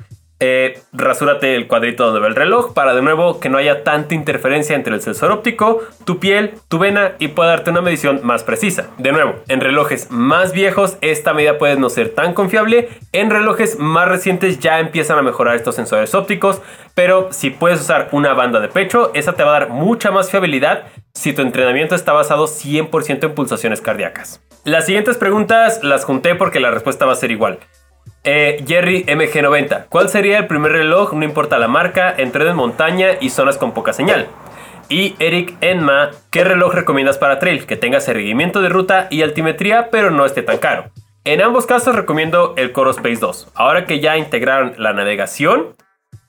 eh, 0.46 0.78
rasúrate 0.92 1.56
el 1.56 1.66
cuadrito 1.68 2.04
donde 2.04 2.20
ve 2.20 2.26
el 2.26 2.34
reloj 2.34 2.74
para 2.74 2.94
de 2.94 3.00
nuevo 3.00 3.40
que 3.40 3.48
no 3.48 3.56
haya 3.56 3.82
tanta 3.82 4.14
interferencia 4.14 4.76
entre 4.76 4.94
el 4.94 5.00
sensor 5.00 5.32
óptico, 5.32 5.80
tu 6.04 6.18
piel, 6.18 6.52
tu 6.68 6.78
vena 6.78 7.12
y 7.18 7.28
pueda 7.28 7.50
darte 7.50 7.70
una 7.70 7.80
medición 7.80 8.20
más 8.22 8.44
precisa. 8.44 8.88
De 8.98 9.12
nuevo, 9.12 9.36
en 9.48 9.62
relojes 9.62 10.10
más 10.10 10.52
viejos 10.52 10.98
esta 11.00 11.32
medida 11.32 11.56
puede 11.56 11.76
no 11.76 11.88
ser 11.88 12.10
tan 12.10 12.34
confiable, 12.34 12.90
en 13.12 13.30
relojes 13.30 13.78
más 13.78 14.06
recientes 14.06 14.58
ya 14.60 14.80
empiezan 14.80 15.18
a 15.18 15.22
mejorar 15.22 15.56
estos 15.56 15.76
sensores 15.76 16.14
ópticos, 16.14 16.60
pero 16.94 17.32
si 17.32 17.48
puedes 17.48 17.80
usar 17.80 18.08
una 18.12 18.34
banda 18.34 18.60
de 18.60 18.68
pecho, 18.68 19.12
esa 19.14 19.32
te 19.32 19.44
va 19.44 19.56
a 19.56 19.60
dar 19.60 19.70
mucha 19.70 20.10
más 20.10 20.30
fiabilidad 20.30 20.84
si 21.14 21.32
tu 21.32 21.40
entrenamiento 21.40 21.94
está 21.94 22.12
basado 22.12 22.46
100% 22.46 23.24
en 23.24 23.34
pulsaciones 23.34 23.80
cardíacas. 23.80 24.42
Las 24.64 24.86
siguientes 24.86 25.16
preguntas 25.16 25.80
las 25.82 26.04
junté 26.04 26.34
porque 26.34 26.60
la 26.60 26.70
respuesta 26.70 27.06
va 27.06 27.12
a 27.12 27.16
ser 27.16 27.30
igual. 27.30 27.60
Eh, 28.26 28.64
Jerry 28.66 29.04
MG90. 29.04 29.86
¿Cuál 29.90 30.08
sería 30.08 30.38
el 30.38 30.46
primer 30.46 30.72
reloj, 30.72 31.12
no 31.12 31.24
importa 31.24 31.58
la 31.58 31.68
marca, 31.68 32.14
en 32.16 32.32
tren 32.32 32.46
de 32.46 32.54
montaña 32.54 33.18
y 33.20 33.28
zonas 33.28 33.58
con 33.58 33.72
poca 33.72 33.92
señal? 33.92 34.28
Y 34.88 35.14
Eric 35.18 35.54
Enma, 35.60 36.10
¿qué 36.30 36.42
reloj 36.42 36.72
recomiendas 36.72 37.18
para 37.18 37.38
trail? 37.38 37.66
Que 37.66 37.76
tenga 37.76 38.00
seguimiento 38.00 38.62
de 38.62 38.70
ruta 38.70 39.08
y 39.10 39.20
altimetría, 39.20 39.90
pero 39.90 40.10
no 40.10 40.24
esté 40.24 40.42
tan 40.42 40.56
caro. 40.56 40.90
En 41.24 41.42
ambos 41.42 41.66
casos 41.66 41.94
recomiendo 41.94 42.54
el 42.56 42.72
Coro 42.72 42.90
Space 42.92 43.16
2. 43.20 43.52
Ahora 43.54 43.84
que 43.84 44.00
ya 44.00 44.16
integraron 44.16 44.74
la 44.78 44.94
navegación, 44.94 45.74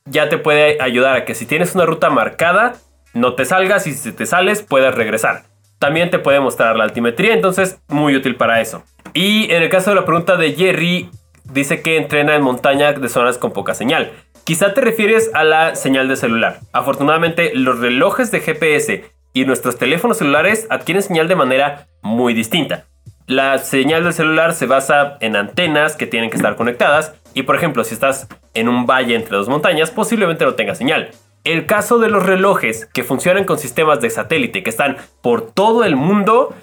ya 0.03 0.27
te 0.27 0.37
puede 0.37 0.81
ayudar 0.81 1.15
a 1.15 1.25
que 1.25 1.33
si 1.33 1.45
tienes 1.45 1.75
una 1.75 1.85
ruta 1.85 2.09
marcada, 2.09 2.75
no 3.13 3.35
te 3.35 3.45
salgas 3.45 3.87
y 3.87 3.93
si 3.93 4.11
te 4.11 4.25
sales 4.25 4.61
puedas 4.61 4.95
regresar. 4.95 5.43
También 5.79 6.09
te 6.09 6.19
puede 6.19 6.41
mostrar 6.41 6.75
la 6.75 6.83
altimetría, 6.83 7.33
entonces 7.33 7.79
muy 7.87 8.17
útil 8.17 8.35
para 8.35 8.59
eso. 8.59 8.83
Y 9.13 9.49
en 9.51 9.63
el 9.63 9.69
caso 9.69 9.91
de 9.91 9.95
la 9.95 10.05
pregunta 10.05 10.35
de 10.35 10.53
Jerry, 10.53 11.09
dice 11.51 11.81
que 11.81 11.97
entrena 11.97 12.35
en 12.35 12.41
montaña 12.41 12.93
de 12.93 13.09
zonas 13.09 13.37
con 13.37 13.51
poca 13.51 13.73
señal. 13.73 14.11
Quizá 14.43 14.73
te 14.73 14.81
refieres 14.81 15.31
a 15.33 15.43
la 15.43 15.75
señal 15.75 16.07
de 16.07 16.15
celular. 16.15 16.59
Afortunadamente, 16.71 17.51
los 17.55 17.79
relojes 17.79 18.31
de 18.31 18.41
GPS 18.41 19.05
y 19.33 19.45
nuestros 19.45 19.77
teléfonos 19.77 20.17
celulares 20.17 20.67
adquieren 20.69 21.03
señal 21.03 21.27
de 21.27 21.35
manera 21.35 21.87
muy 22.01 22.33
distinta. 22.33 22.85
La 23.27 23.57
señal 23.57 24.03
del 24.03 24.13
celular 24.13 24.53
se 24.53 24.67
basa 24.67 25.17
en 25.19 25.35
antenas 25.35 25.95
que 25.95 26.05
tienen 26.05 26.29
que 26.29 26.35
estar 26.37 26.55
conectadas 26.55 27.15
y 27.33 27.41
por 27.41 27.55
ejemplo 27.55 27.83
si 27.83 27.95
estás 27.95 28.27
en 28.53 28.69
un 28.69 28.85
valle 28.85 29.15
entre 29.15 29.35
dos 29.35 29.49
montañas 29.49 29.89
posiblemente 29.89 30.45
no 30.45 30.53
tenga 30.53 30.75
señal. 30.75 31.09
El 31.43 31.65
caso 31.65 31.97
de 31.97 32.09
los 32.09 32.23
relojes 32.23 32.85
que 32.85 33.03
funcionan 33.03 33.43
con 33.43 33.57
sistemas 33.57 33.99
de 33.99 34.11
satélite 34.11 34.61
que 34.61 34.69
están 34.69 34.97
por 35.21 35.51
todo 35.51 35.83
el 35.83 35.95
mundo 35.95 36.53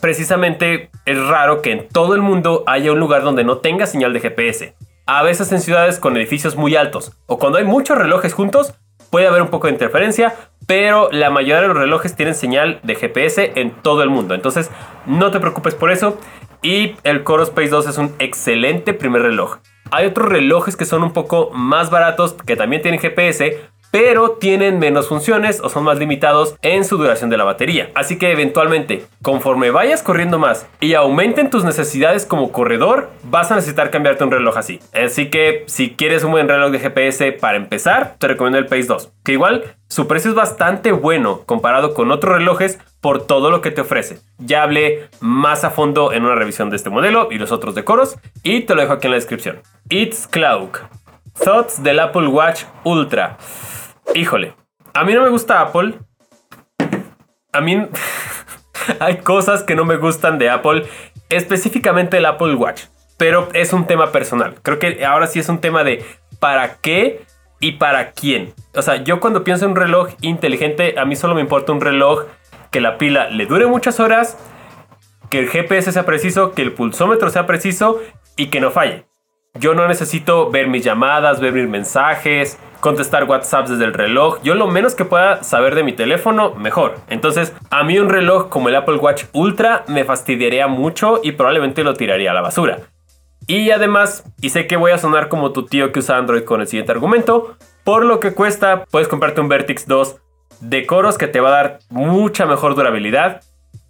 precisamente 0.00 0.90
es 1.06 1.18
raro 1.26 1.62
que 1.62 1.72
en 1.72 1.88
todo 1.88 2.14
el 2.14 2.22
mundo 2.22 2.64
haya 2.66 2.92
un 2.92 2.98
lugar 2.98 3.22
donde 3.22 3.44
no 3.44 3.58
tenga 3.58 3.86
señal 3.86 4.12
de 4.12 4.20
GPS. 4.20 4.74
A 5.06 5.22
veces 5.22 5.52
en 5.52 5.60
ciudades 5.60 5.98
con 5.98 6.16
edificios 6.16 6.56
muy 6.56 6.76
altos 6.76 7.12
o 7.26 7.38
cuando 7.38 7.58
hay 7.58 7.64
muchos 7.64 7.98
relojes 7.98 8.32
juntos 8.32 8.74
puede 9.10 9.26
haber 9.26 9.42
un 9.42 9.48
poco 9.48 9.66
de 9.66 9.74
interferencia, 9.74 10.34
pero 10.66 11.08
la 11.12 11.30
mayoría 11.30 11.60
de 11.60 11.68
los 11.68 11.76
relojes 11.76 12.16
tienen 12.16 12.34
señal 12.34 12.80
de 12.82 12.94
GPS 12.94 13.52
en 13.54 13.70
todo 13.70 14.02
el 14.02 14.10
mundo. 14.10 14.34
Entonces 14.34 14.70
no 15.06 15.30
te 15.30 15.40
preocupes 15.40 15.74
por 15.74 15.92
eso. 15.92 16.18
Y 16.62 16.96
el 17.04 17.22
Coro 17.22 17.42
Space 17.42 17.68
2 17.68 17.88
es 17.88 17.98
un 17.98 18.14
excelente 18.18 18.94
primer 18.94 19.22
reloj. 19.22 19.58
Hay 19.90 20.06
otros 20.06 20.28
relojes 20.28 20.76
que 20.76 20.86
son 20.86 21.02
un 21.02 21.12
poco 21.12 21.50
más 21.52 21.90
baratos 21.90 22.32
que 22.32 22.56
también 22.56 22.80
tienen 22.80 22.98
GPS, 22.98 23.60
pero 23.94 24.32
tienen 24.32 24.80
menos 24.80 25.06
funciones 25.06 25.60
o 25.60 25.68
son 25.68 25.84
más 25.84 26.00
limitados 26.00 26.56
en 26.62 26.84
su 26.84 26.96
duración 26.96 27.30
de 27.30 27.36
la 27.36 27.44
batería. 27.44 27.92
Así 27.94 28.18
que 28.18 28.32
eventualmente, 28.32 29.06
conforme 29.22 29.70
vayas 29.70 30.02
corriendo 30.02 30.36
más 30.40 30.66
y 30.80 30.94
aumenten 30.94 31.48
tus 31.48 31.62
necesidades 31.62 32.26
como 32.26 32.50
corredor, 32.50 33.10
vas 33.22 33.52
a 33.52 33.54
necesitar 33.54 33.92
cambiarte 33.92 34.24
un 34.24 34.32
reloj 34.32 34.58
así. 34.58 34.80
Así 34.92 35.30
que 35.30 35.62
si 35.68 35.94
quieres 35.94 36.24
un 36.24 36.32
buen 36.32 36.48
reloj 36.48 36.72
de 36.72 36.80
GPS 36.80 37.30
para 37.30 37.56
empezar, 37.56 38.16
te 38.18 38.26
recomiendo 38.26 38.58
el 38.58 38.66
Pace 38.66 38.86
2, 38.86 39.12
que 39.22 39.30
igual 39.30 39.76
su 39.86 40.08
precio 40.08 40.30
es 40.30 40.34
bastante 40.34 40.90
bueno 40.90 41.42
comparado 41.46 41.94
con 41.94 42.10
otros 42.10 42.38
relojes 42.38 42.80
por 43.00 43.28
todo 43.28 43.52
lo 43.52 43.60
que 43.60 43.70
te 43.70 43.82
ofrece. 43.82 44.18
Ya 44.38 44.64
hablé 44.64 45.08
más 45.20 45.62
a 45.62 45.70
fondo 45.70 46.12
en 46.12 46.24
una 46.24 46.34
revisión 46.34 46.68
de 46.68 46.74
este 46.74 46.90
modelo 46.90 47.28
y 47.30 47.38
los 47.38 47.52
otros 47.52 47.76
decoros 47.76 48.16
y 48.42 48.62
te 48.62 48.74
lo 48.74 48.80
dejo 48.80 48.94
aquí 48.94 49.06
en 49.06 49.12
la 49.12 49.18
descripción. 49.18 49.60
It's 49.88 50.26
Cloud. 50.26 50.70
Thoughts 51.44 51.80
del 51.80 52.00
Apple 52.00 52.26
Watch 52.26 52.64
Ultra. 52.82 53.38
Híjole, 54.12 54.54
a 54.92 55.04
mí 55.04 55.14
no 55.14 55.22
me 55.22 55.28
gusta 55.28 55.60
Apple. 55.60 55.94
A 57.52 57.60
mí 57.60 57.86
hay 59.00 59.18
cosas 59.18 59.62
que 59.62 59.74
no 59.74 59.84
me 59.84 59.96
gustan 59.96 60.38
de 60.38 60.50
Apple, 60.50 60.86
específicamente 61.30 62.18
el 62.18 62.26
Apple 62.26 62.54
Watch, 62.54 62.82
pero 63.16 63.48
es 63.54 63.72
un 63.72 63.86
tema 63.86 64.12
personal. 64.12 64.56
Creo 64.62 64.78
que 64.78 65.04
ahora 65.04 65.26
sí 65.26 65.38
es 65.38 65.48
un 65.48 65.60
tema 65.60 65.84
de 65.84 66.04
para 66.38 66.76
qué 66.76 67.24
y 67.60 67.72
para 67.72 68.12
quién. 68.12 68.52
O 68.74 68.82
sea, 68.82 68.96
yo 68.96 69.20
cuando 69.20 69.44
pienso 69.44 69.64
en 69.64 69.72
un 69.72 69.76
reloj 69.76 70.10
inteligente, 70.20 70.94
a 70.98 71.04
mí 71.04 71.16
solo 71.16 71.34
me 71.34 71.40
importa 71.40 71.72
un 71.72 71.80
reloj 71.80 72.24
que 72.70 72.80
la 72.80 72.98
pila 72.98 73.30
le 73.30 73.46
dure 73.46 73.66
muchas 73.66 74.00
horas, 74.00 74.36
que 75.30 75.38
el 75.38 75.48
GPS 75.48 75.92
sea 75.92 76.04
preciso, 76.04 76.52
que 76.52 76.62
el 76.62 76.72
pulsómetro 76.72 77.30
sea 77.30 77.46
preciso 77.46 78.00
y 78.36 78.46
que 78.46 78.60
no 78.60 78.70
falle. 78.70 79.06
Yo 79.54 79.74
no 79.74 79.86
necesito 79.86 80.50
ver 80.50 80.66
mis 80.66 80.84
llamadas, 80.84 81.40
ver 81.40 81.52
mis 81.52 81.68
mensajes, 81.68 82.58
contestar 82.84 83.24
WhatsApp 83.24 83.66
desde 83.66 83.86
el 83.86 83.94
reloj. 83.94 84.40
Yo 84.42 84.54
lo 84.54 84.66
menos 84.66 84.94
que 84.94 85.06
pueda 85.06 85.42
saber 85.42 85.74
de 85.74 85.84
mi 85.84 85.94
teléfono, 85.94 86.54
mejor. 86.54 86.96
Entonces, 87.08 87.54
a 87.70 87.82
mí 87.82 87.98
un 87.98 88.10
reloj 88.10 88.50
como 88.50 88.68
el 88.68 88.76
Apple 88.76 88.96
Watch 88.96 89.24
Ultra 89.32 89.84
me 89.88 90.04
fastidiaría 90.04 90.66
mucho 90.66 91.18
y 91.22 91.32
probablemente 91.32 91.82
lo 91.82 91.94
tiraría 91.94 92.32
a 92.32 92.34
la 92.34 92.42
basura. 92.42 92.80
Y 93.46 93.70
además, 93.70 94.30
y 94.42 94.50
sé 94.50 94.66
que 94.66 94.76
voy 94.76 94.92
a 94.92 94.98
sonar 94.98 95.30
como 95.30 95.52
tu 95.52 95.64
tío 95.64 95.92
que 95.92 96.00
usa 96.00 96.18
Android 96.18 96.44
con 96.44 96.60
el 96.60 96.66
siguiente 96.66 96.92
argumento, 96.92 97.56
por 97.84 98.04
lo 98.04 98.20
que 98.20 98.34
cuesta, 98.34 98.84
puedes 98.90 99.08
comprarte 99.08 99.40
un 99.40 99.48
Vertix 99.48 99.86
2 99.88 100.16
de 100.60 100.84
coros 100.84 101.16
que 101.16 101.26
te 101.26 101.40
va 101.40 101.48
a 101.48 101.62
dar 101.62 101.78
mucha 101.88 102.44
mejor 102.44 102.74
durabilidad, 102.74 103.40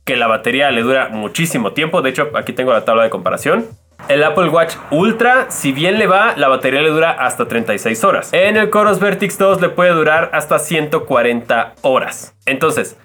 que 0.05 0.17
la 0.17 0.29
batería 0.29 0.71
le 0.71 0.83
dura 0.83 1.09
muchísimo 1.09 1.73
tiempo. 1.73 2.01
De 2.01 2.11
hecho, 2.11 2.31
aquí 2.35 2.53
tengo 2.53 2.73
la 2.73 2.85
tabla 2.85 3.03
de 3.03 3.11
comparación. 3.11 3.67
El 4.07 4.23
Apple 4.23 4.51
Watch 4.51 4.75
Ultra, 4.91 5.51
si 5.51 5.73
bien 5.73 5.99
le 5.99 6.07
va, 6.07 6.35
la 6.37 6.49
batería 6.49 6.83
le 6.83 6.91
dura 6.91 7.11
hasta 7.13 7.49
36 7.49 8.05
horas. 8.05 8.29
En 8.35 8.59
el 8.59 8.69
Coros 8.69 9.01
Vertix 9.01 9.39
2 9.39 9.63
le 9.63 9.71
puede 9.71 9.93
durar 9.93 10.29
hasta 10.35 10.59
140 10.59 11.75
horas. 11.81 12.37
Entonces, 12.45 12.99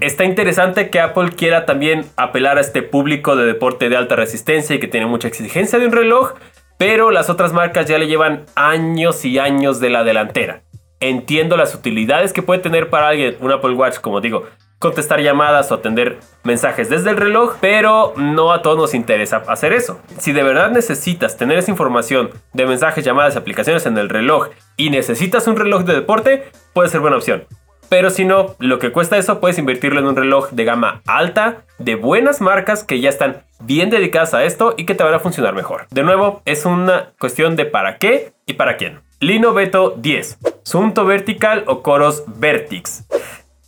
está 0.00 0.24
interesante 0.24 0.90
que 0.90 0.98
Apple 0.98 1.30
quiera 1.36 1.64
también 1.64 2.06
apelar 2.16 2.58
a 2.58 2.60
este 2.60 2.82
público 2.82 3.36
de 3.36 3.46
deporte 3.46 3.88
de 3.88 3.96
alta 3.96 4.16
resistencia 4.16 4.74
y 4.74 4.80
que 4.80 4.88
tiene 4.88 5.06
mucha 5.06 5.28
exigencia 5.28 5.78
de 5.78 5.86
un 5.86 5.92
reloj, 5.92 6.32
pero 6.76 7.12
las 7.12 7.30
otras 7.30 7.52
marcas 7.52 7.86
ya 7.86 7.98
le 7.98 8.08
llevan 8.08 8.46
años 8.56 9.24
y 9.24 9.38
años 9.38 9.78
de 9.78 9.90
la 9.90 10.02
delantera. 10.02 10.64
Entiendo 10.98 11.56
las 11.56 11.72
utilidades 11.72 12.32
que 12.32 12.42
puede 12.42 12.60
tener 12.60 12.90
para 12.90 13.08
alguien 13.08 13.36
un 13.38 13.52
Apple 13.52 13.74
Watch, 13.74 13.98
como 14.00 14.20
digo, 14.20 14.48
contestar 14.82 15.20
llamadas 15.20 15.70
o 15.70 15.76
atender 15.76 16.18
mensajes 16.42 16.90
desde 16.90 17.10
el 17.10 17.16
reloj, 17.16 17.54
pero 17.60 18.14
no 18.16 18.52
a 18.52 18.62
todos 18.62 18.76
nos 18.76 18.94
interesa 18.94 19.44
hacer 19.46 19.72
eso. 19.72 20.00
Si 20.18 20.32
de 20.32 20.42
verdad 20.42 20.72
necesitas 20.72 21.36
tener 21.36 21.56
esa 21.56 21.70
información 21.70 22.30
de 22.52 22.66
mensajes, 22.66 23.04
llamadas 23.04 23.36
aplicaciones 23.36 23.86
en 23.86 23.96
el 23.96 24.08
reloj 24.08 24.48
y 24.76 24.90
necesitas 24.90 25.46
un 25.46 25.54
reloj 25.54 25.84
de 25.84 25.94
deporte, 25.94 26.50
puede 26.72 26.88
ser 26.88 27.00
buena 27.00 27.16
opción. 27.16 27.44
Pero 27.88 28.10
si 28.10 28.24
no, 28.24 28.56
lo 28.58 28.80
que 28.80 28.90
cuesta 28.90 29.18
eso, 29.18 29.38
puedes 29.38 29.58
invertirlo 29.58 30.00
en 30.00 30.06
un 30.06 30.16
reloj 30.16 30.50
de 30.50 30.64
gama 30.64 31.00
alta, 31.06 31.58
de 31.78 31.94
buenas 31.94 32.40
marcas 32.40 32.82
que 32.82 33.00
ya 33.00 33.08
están 33.08 33.44
bien 33.60 33.88
dedicadas 33.88 34.34
a 34.34 34.42
esto 34.42 34.74
y 34.76 34.84
que 34.84 34.96
te 34.96 35.04
van 35.04 35.14
a 35.14 35.20
funcionar 35.20 35.54
mejor. 35.54 35.86
De 35.90 36.02
nuevo, 36.02 36.42
es 36.44 36.64
una 36.64 37.12
cuestión 37.20 37.54
de 37.54 37.66
para 37.66 37.98
qué 37.98 38.32
y 38.46 38.54
para 38.54 38.76
quién. 38.76 39.00
Lino 39.20 39.54
Beto 39.54 39.94
10. 39.96 40.38
Sunto 40.64 41.04
Vertical 41.04 41.62
o 41.68 41.82
Coros 41.82 42.24
Vertix. 42.26 43.04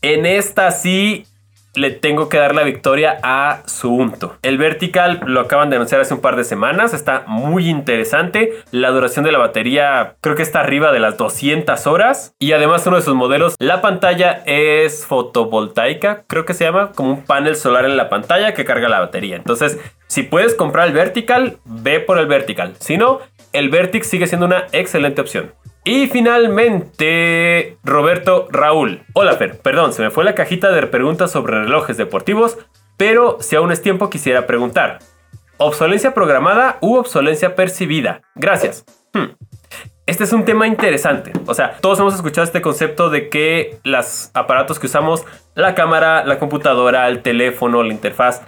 En 0.06 0.26
esta 0.26 0.70
sí 0.70 1.24
le 1.74 1.90
tengo 1.90 2.28
que 2.28 2.36
dar 2.36 2.54
la 2.54 2.62
victoria 2.62 3.18
a 3.22 3.62
Suunto. 3.64 4.36
El 4.42 4.58
Vertical 4.58 5.22
lo 5.24 5.40
acaban 5.40 5.70
de 5.70 5.76
anunciar 5.76 6.02
hace 6.02 6.12
un 6.12 6.20
par 6.20 6.36
de 6.36 6.44
semanas, 6.44 6.92
está 6.92 7.24
muy 7.26 7.70
interesante. 7.70 8.52
La 8.70 8.90
duración 8.90 9.24
de 9.24 9.32
la 9.32 9.38
batería 9.38 10.16
creo 10.20 10.36
que 10.36 10.42
está 10.42 10.60
arriba 10.60 10.92
de 10.92 11.00
las 11.00 11.16
200 11.16 11.86
horas. 11.86 12.34
Y 12.38 12.52
además 12.52 12.86
uno 12.86 12.96
de 12.96 13.02
sus 13.02 13.14
modelos, 13.14 13.56
la 13.58 13.80
pantalla 13.80 14.42
es 14.44 15.06
fotovoltaica, 15.06 16.24
creo 16.26 16.44
que 16.44 16.52
se 16.52 16.64
llama, 16.64 16.92
como 16.92 17.08
un 17.08 17.24
panel 17.24 17.56
solar 17.56 17.86
en 17.86 17.96
la 17.96 18.10
pantalla 18.10 18.52
que 18.52 18.66
carga 18.66 18.90
la 18.90 19.00
batería. 19.00 19.36
Entonces, 19.36 19.78
si 20.06 20.22
puedes 20.22 20.54
comprar 20.54 20.86
el 20.88 20.92
Vertical, 20.92 21.56
ve 21.64 21.98
por 22.00 22.18
el 22.18 22.26
Vertical. 22.26 22.74
Si 22.78 22.98
no, 22.98 23.20
el 23.54 23.70
Vertix 23.70 24.06
sigue 24.06 24.26
siendo 24.26 24.44
una 24.44 24.66
excelente 24.72 25.22
opción. 25.22 25.54
Y 25.86 26.06
finalmente, 26.06 27.76
Roberto 27.84 28.48
Raúl. 28.50 29.02
Hola 29.12 29.34
Fer, 29.34 29.58
perdón, 29.58 29.92
se 29.92 30.00
me 30.00 30.10
fue 30.10 30.24
la 30.24 30.34
cajita 30.34 30.70
de 30.70 30.86
preguntas 30.86 31.30
sobre 31.30 31.60
relojes 31.60 31.98
deportivos, 31.98 32.56
pero 32.96 33.36
si 33.40 33.54
aún 33.54 33.70
es 33.70 33.82
tiempo 33.82 34.08
quisiera 34.08 34.46
preguntar. 34.46 35.00
¿Obsolencia 35.58 36.14
programada 36.14 36.78
u 36.80 36.96
obsolencia 36.96 37.54
percibida? 37.54 38.22
Gracias. 38.34 38.86
Hmm. 39.12 39.34
Este 40.06 40.24
es 40.24 40.32
un 40.32 40.46
tema 40.46 40.66
interesante. 40.66 41.32
O 41.46 41.52
sea, 41.52 41.76
todos 41.82 41.98
hemos 42.00 42.14
escuchado 42.14 42.46
este 42.46 42.62
concepto 42.62 43.10
de 43.10 43.28
que 43.28 43.78
los 43.84 44.30
aparatos 44.32 44.78
que 44.78 44.86
usamos, 44.86 45.24
la 45.54 45.74
cámara, 45.74 46.24
la 46.24 46.38
computadora, 46.38 47.08
el 47.08 47.20
teléfono, 47.20 47.82
la 47.82 47.92
interfaz, 47.92 48.40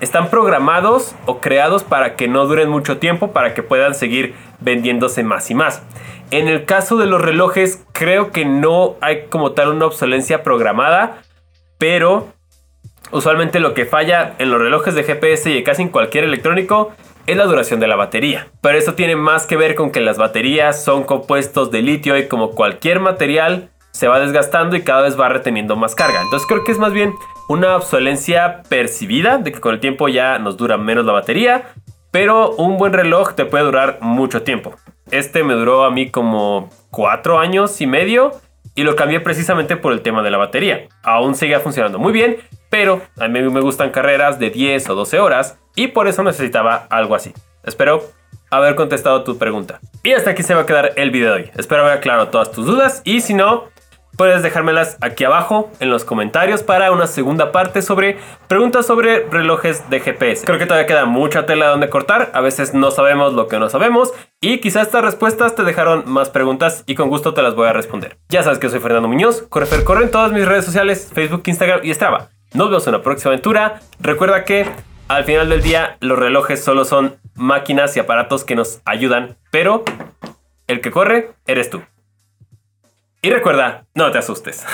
están 0.00 0.28
programados 0.28 1.14
o 1.26 1.40
creados 1.40 1.84
para 1.84 2.16
que 2.16 2.26
no 2.26 2.46
duren 2.46 2.68
mucho 2.68 2.98
tiempo, 2.98 3.32
para 3.32 3.54
que 3.54 3.62
puedan 3.62 3.94
seguir 3.94 4.34
vendiéndose 4.60 5.22
más 5.22 5.50
y 5.50 5.54
más. 5.54 5.82
En 6.30 6.46
el 6.46 6.64
caso 6.64 6.96
de 6.96 7.06
los 7.06 7.20
relojes, 7.20 7.84
creo 7.92 8.30
que 8.30 8.44
no 8.44 8.94
hay 9.00 9.26
como 9.26 9.52
tal 9.52 9.70
una 9.70 9.86
obsolencia 9.86 10.44
programada, 10.44 11.22
pero 11.76 12.28
usualmente 13.10 13.58
lo 13.58 13.74
que 13.74 13.84
falla 13.84 14.34
en 14.38 14.50
los 14.50 14.60
relojes 14.60 14.94
de 14.94 15.02
GPS 15.02 15.50
y 15.50 15.64
casi 15.64 15.82
en 15.82 15.88
cualquier 15.88 16.22
electrónico 16.22 16.92
es 17.26 17.36
la 17.36 17.46
duración 17.46 17.80
de 17.80 17.88
la 17.88 17.96
batería. 17.96 18.46
Pero 18.62 18.78
eso 18.78 18.94
tiene 18.94 19.16
más 19.16 19.46
que 19.46 19.56
ver 19.56 19.74
con 19.74 19.90
que 19.90 20.00
las 20.00 20.18
baterías 20.18 20.84
son 20.84 21.02
compuestos 21.02 21.72
de 21.72 21.82
litio 21.82 22.16
y 22.16 22.28
como 22.28 22.52
cualquier 22.52 23.00
material 23.00 23.70
se 23.90 24.06
va 24.06 24.20
desgastando 24.20 24.76
y 24.76 24.82
cada 24.82 25.02
vez 25.02 25.18
va 25.18 25.28
reteniendo 25.28 25.74
más 25.74 25.96
carga. 25.96 26.22
Entonces 26.22 26.46
creo 26.46 26.62
que 26.62 26.70
es 26.70 26.78
más 26.78 26.92
bien 26.92 27.12
una 27.48 27.74
obsolencia 27.74 28.62
percibida 28.68 29.38
de 29.38 29.50
que 29.50 29.60
con 29.60 29.74
el 29.74 29.80
tiempo 29.80 30.06
ya 30.08 30.38
nos 30.38 30.56
dura 30.56 30.76
menos 30.76 31.04
la 31.04 31.12
batería, 31.12 31.72
pero 32.12 32.52
un 32.52 32.78
buen 32.78 32.92
reloj 32.92 33.34
te 33.34 33.46
puede 33.46 33.64
durar 33.64 33.98
mucho 34.00 34.42
tiempo. 34.42 34.76
Este 35.10 35.42
me 35.42 35.54
duró 35.54 35.84
a 35.84 35.90
mí 35.90 36.10
como 36.10 36.70
4 36.90 37.38
años 37.38 37.80
y 37.80 37.86
medio 37.86 38.32
y 38.74 38.84
lo 38.84 38.94
cambié 38.94 39.20
precisamente 39.20 39.76
por 39.76 39.92
el 39.92 40.02
tema 40.02 40.22
de 40.22 40.30
la 40.30 40.38
batería. 40.38 40.86
Aún 41.02 41.34
sigue 41.34 41.58
funcionando 41.58 41.98
muy 41.98 42.12
bien, 42.12 42.36
pero 42.68 43.00
a 43.18 43.26
mí 43.26 43.40
me 43.42 43.60
gustan 43.60 43.90
carreras 43.90 44.38
de 44.38 44.50
10 44.50 44.88
o 44.90 44.94
12 44.94 45.18
horas 45.18 45.58
y 45.74 45.88
por 45.88 46.06
eso 46.06 46.22
necesitaba 46.22 46.86
algo 46.90 47.14
así. 47.14 47.32
Espero 47.64 48.04
haber 48.50 48.76
contestado 48.76 49.24
tu 49.24 49.36
pregunta. 49.36 49.80
Y 50.02 50.12
hasta 50.12 50.30
aquí 50.30 50.42
se 50.42 50.54
va 50.54 50.62
a 50.62 50.66
quedar 50.66 50.92
el 50.96 51.10
video 51.10 51.34
de 51.34 51.42
hoy. 51.42 51.50
Espero 51.56 51.82
haber 51.82 51.98
aclarado 51.98 52.28
todas 52.28 52.52
tus 52.52 52.66
dudas 52.66 53.02
y 53.04 53.20
si 53.20 53.34
no, 53.34 53.64
puedes 54.20 54.42
dejármelas 54.42 54.98
aquí 55.00 55.24
abajo 55.24 55.70
en 55.80 55.88
los 55.88 56.04
comentarios 56.04 56.62
para 56.62 56.92
una 56.92 57.06
segunda 57.06 57.52
parte 57.52 57.80
sobre 57.80 58.18
preguntas 58.48 58.84
sobre 58.84 59.24
relojes 59.30 59.88
de 59.88 59.98
GPS. 59.98 60.44
Creo 60.44 60.58
que 60.58 60.66
todavía 60.66 60.86
queda 60.86 61.06
mucha 61.06 61.46
tela 61.46 61.68
donde 61.68 61.88
cortar, 61.88 62.30
a 62.34 62.42
veces 62.42 62.74
no 62.74 62.90
sabemos 62.90 63.32
lo 63.32 63.48
que 63.48 63.58
no 63.58 63.70
sabemos 63.70 64.12
y 64.38 64.58
quizás 64.58 64.88
estas 64.88 65.02
respuestas 65.02 65.54
te 65.54 65.64
dejaron 65.64 66.02
más 66.04 66.28
preguntas 66.28 66.84
y 66.86 66.96
con 66.96 67.08
gusto 67.08 67.32
te 67.32 67.40
las 67.40 67.54
voy 67.54 67.68
a 67.68 67.72
responder. 67.72 68.18
Ya 68.28 68.42
sabes 68.42 68.58
que 68.58 68.68
soy 68.68 68.80
Fernando 68.80 69.08
Muñoz, 69.08 69.40
Correfer 69.48 69.84
corre 69.84 70.04
en 70.04 70.10
todas 70.10 70.32
mis 70.32 70.44
redes 70.44 70.66
sociales, 70.66 71.10
Facebook, 71.14 71.44
Instagram 71.46 71.80
y 71.82 71.94
Strava. 71.94 72.28
Nos 72.52 72.68
vemos 72.68 72.86
en 72.86 72.92
la 72.92 73.00
próxima 73.00 73.30
aventura. 73.30 73.80
Recuerda 74.00 74.44
que 74.44 74.66
al 75.08 75.24
final 75.24 75.48
del 75.48 75.62
día 75.62 75.96
los 76.00 76.18
relojes 76.18 76.62
solo 76.62 76.84
son 76.84 77.16
máquinas 77.36 77.96
y 77.96 78.00
aparatos 78.00 78.44
que 78.44 78.54
nos 78.54 78.82
ayudan, 78.84 79.38
pero 79.50 79.82
el 80.66 80.82
que 80.82 80.90
corre 80.90 81.30
eres 81.46 81.70
tú. 81.70 81.80
Y 83.22 83.30
recuerda, 83.30 83.86
no 83.94 84.10
te 84.10 84.18
asustes. 84.18 84.64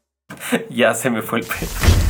ya 0.70 0.94
se 0.94 1.10
me 1.10 1.20
fue 1.20 1.40
el 1.40 1.46
pelo. 1.46 2.05